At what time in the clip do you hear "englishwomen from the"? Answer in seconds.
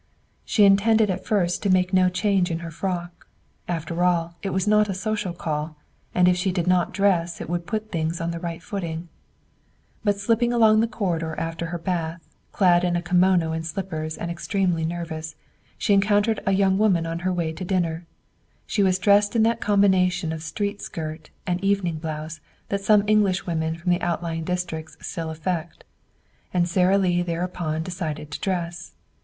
23.05-24.01